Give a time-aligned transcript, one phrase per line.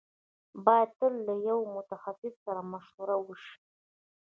[0.65, 3.55] بايد تل له يوه متخصص سره مشوره وشي.